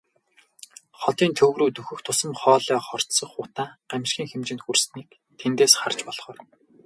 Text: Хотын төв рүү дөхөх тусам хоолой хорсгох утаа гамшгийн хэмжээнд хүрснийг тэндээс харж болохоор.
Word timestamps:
Хотын 1.01 1.31
төв 1.39 1.51
рүү 1.59 1.71
дөхөх 1.75 1.99
тусам 2.07 2.31
хоолой 2.41 2.79
хорсгох 2.87 3.33
утаа 3.43 3.67
гамшгийн 3.91 4.27
хэмжээнд 4.29 4.63
хүрснийг 4.63 5.09
тэндээс 5.39 5.73
харж 5.81 5.99
болохоор. 6.05 6.39